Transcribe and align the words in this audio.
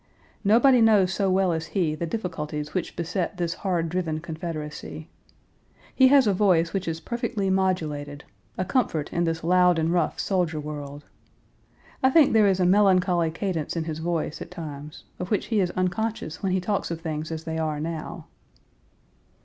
Nobody 0.43 0.81
knows 0.81 1.13
so 1.13 1.29
well 1.29 1.51
as 1.53 1.67
he 1.77 1.93
the 1.93 2.07
difficulties 2.07 2.73
which 2.73 2.95
beset 2.95 3.37
this 3.37 3.53
hard 3.53 3.87
driven 3.89 4.19
Confederacy. 4.19 5.09
He 5.93 6.07
has 6.07 6.25
a 6.25 6.33
voice 6.33 6.73
which 6.73 6.87
is 6.87 6.99
perfectly 6.99 7.51
modulated, 7.51 8.23
a 8.57 8.65
comfort 8.65 9.13
in 9.13 9.25
this 9.25 9.43
loud 9.43 9.77
and 9.77 9.93
rough 9.93 10.19
soldier 10.19 10.59
world. 10.59 11.05
I 12.01 12.09
think 12.09 12.33
there 12.33 12.47
is 12.47 12.59
a 12.59 12.65
melancholy 12.65 13.29
cadence 13.29 13.75
in 13.75 13.83
his 13.83 13.99
voice 13.99 14.41
at 14.41 14.49
times, 14.49 15.03
of 15.19 15.29
which 15.29 15.45
he 15.53 15.59
is 15.59 15.69
unconscious 15.77 16.41
when 16.41 16.51
he 16.51 16.59
talks 16.59 16.89
of 16.89 16.99
things 16.99 17.31
as 17.31 17.43
they 17.43 17.59
are 17.59 17.79
now. 17.79 18.25